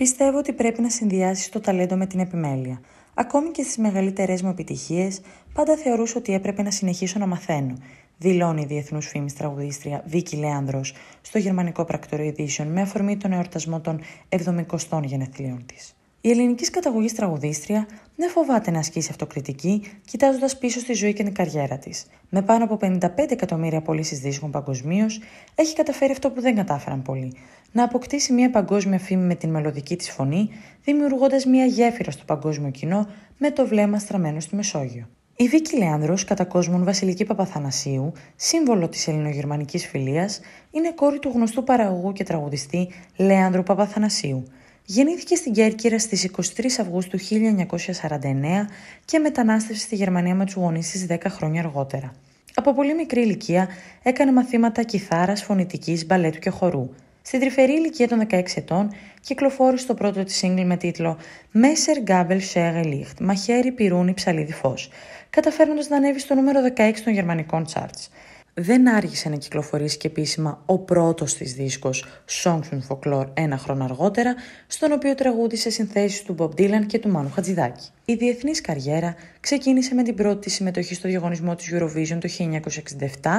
[0.00, 2.80] Πιστεύω ότι πρέπει να συνδυάσεις το ταλέντο με την επιμέλεια.
[3.14, 5.20] Ακόμη και στις μεγαλύτερες μου επιτυχίες,
[5.52, 7.74] πάντα θεωρούσα ότι έπρεπε να συνεχίσω να μαθαίνω.
[8.18, 13.80] Δηλώνει η διεθνούς φήμης τραγουδίστρια Βίκη Λέανδρος στο γερμανικό πρακτορείο Edition με αφορμή τον εορτασμό
[13.80, 15.94] των 70 γενεθλίων της.
[16.20, 17.86] Η ελληνικής καταγωγής τραγουδίστρια
[18.16, 22.06] δεν φοβάται να ασκήσει αυτοκριτική, κοιτάζοντας πίσω στη ζωή και την καριέρα της.
[22.28, 25.20] Με πάνω από 55 εκατομμύρια πωλήσεις δίσκων παγκοσμίως,
[25.54, 27.32] έχει καταφέρει αυτό που δεν κατάφεραν πολλοί.
[27.72, 30.48] Να αποκτήσει μια παγκόσμια φήμη με την μελωδική της φωνή,
[30.84, 33.06] δημιουργώντας μια γέφυρα στο παγκόσμιο κοινό
[33.38, 35.08] με το βλέμμα στραμμένο στη Μεσόγειο.
[35.36, 41.64] Η Βίκη Λέανδρο, κατά κόσμον Βασιλική Παπαθανασίου, σύμβολο της ελληνογερμανικής φιλίας, είναι κόρη του γνωστού
[41.64, 44.44] παραγωγού και τραγουδιστή Λέανδρου Παπαθανασίου.
[44.84, 48.68] Γεννήθηκε στην Κέρκυρα στις 23 Αυγούστου 1949
[49.04, 52.12] και μετανάστευσε στη Γερμανία με τους γονείς της 10 χρόνια αργότερα.
[52.54, 53.68] Από πολύ μικρή ηλικία
[54.02, 56.88] έκανε μαθήματα κιθάρας, φωνητικής, μπαλέτου και χορού.
[57.22, 61.18] Στην τρυφερή ηλικία των 16 ετών κυκλοφόρησε το πρώτο της σύγκλι με τίτλο
[61.54, 64.90] «Messer Gabel Schere Licht» «Μαχαίρι πυρούνι ψαλίδι φως»,
[65.30, 68.08] καταφέρνοντας να ανέβει στο νούμερο 16 των γερμανικών charts
[68.54, 72.04] δεν άργησε να κυκλοφορήσει και επίσημα ο πρώτος της δίσκος
[72.42, 74.34] Songs from Folklore ένα χρόνο αργότερα,
[74.66, 77.88] στον οποίο τραγούδισε συνθέσεις του Bob Dylan και του Μάνου Χατζηδάκη.
[78.04, 83.30] Η διεθνής καριέρα ξεκίνησε με την πρώτη της συμμετοχή στο διαγωνισμό της Eurovision το 1967,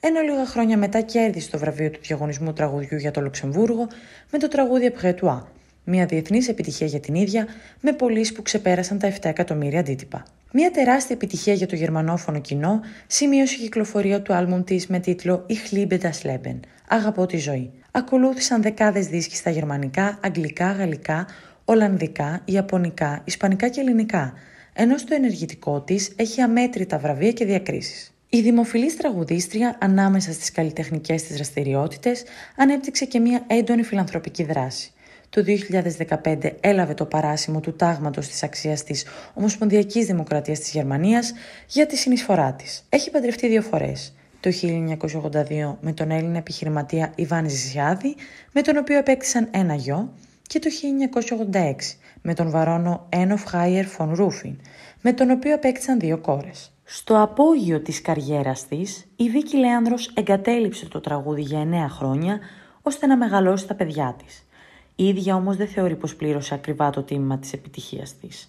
[0.00, 3.88] ενώ λίγα χρόνια μετά κέρδισε το βραβείο του διαγωνισμού τραγουδιού για το Λουξεμβούργο
[4.30, 5.42] με το τραγούδι Après toi,
[5.84, 7.46] μια διεθνής επιτυχία για την ίδια,
[7.80, 10.24] με πωλήσεις που ξεπέρασαν τα 7 εκατομμύρια αντίτυπα.
[10.54, 15.46] Μια τεράστια επιτυχία για το γερμανόφωνο κοινό σημείωσε η κυκλοφορία του άλμπουμ της με τίτλο
[15.48, 17.70] Ich liebe das Leben, Αγαπώ τη ζωή.
[17.90, 21.26] Ακολούθησαν δεκάδες δίσκοι στα γερμανικά, αγγλικά, γαλλικά,
[21.64, 24.32] ολλανδικά, ιαπωνικά, ισπανικά και ελληνικά,
[24.72, 28.14] ενώ στο ενεργητικό της έχει αμέτρητα βραβεία και διακρίσεις.
[28.28, 32.22] Η δημοφιλής τραγουδίστρια ανάμεσα στις καλλιτεχνικές της δραστηριότητες
[32.56, 34.92] ανέπτυξε και μια έντονη φιλανθρωπική δράση
[35.34, 35.44] το
[36.24, 41.32] 2015 έλαβε το παράσημο του τάγματος της αξίας της Ομοσπονδιακής Δημοκρατίας της Γερμανίας
[41.66, 42.84] για τη συνεισφορά της.
[42.88, 44.14] Έχει παντρευτεί δύο φορές.
[44.40, 48.14] Το 1982 με τον Έλληνα επιχειρηματία Ιβάν Ζησιάδη,
[48.52, 50.12] με τον οποίο επέκτησαν ένα γιο,
[50.42, 54.60] και το 1986 με τον βαρόνο Ένοφ Χάιερ Φον Ρούφιν,
[55.00, 56.72] με τον οποίο επέκτησαν δύο κόρες.
[56.84, 62.38] Στο απόγειο της καριέρας της, η Βίκη Λέανδρος εγκατέλειψε το τραγούδι για 9 χρόνια,
[62.82, 64.46] ώστε να μεγαλώσει τα παιδιά της.
[64.96, 68.48] Η ίδια όμως δεν θεωρεί πως πλήρωσε ακριβά το τίμημα της επιτυχίας της.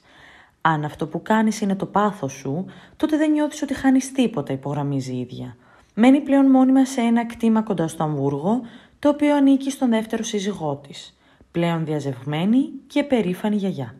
[0.62, 2.66] Αν αυτό που κάνεις είναι το πάθος σου,
[2.98, 5.56] τότε δεν νιώθεις ότι χάνεις τίποτα, υπογραμμίζει η ίδια.
[5.94, 8.62] Μένει πλέον μόνιμα σε ένα κτήμα κοντά στο Αμβούργο,
[9.00, 11.18] το οποίο ανήκει στον δεύτερο σύζυγό της.
[11.52, 13.96] Πλέον διαζευγμένη και περήφανη γιαγιά.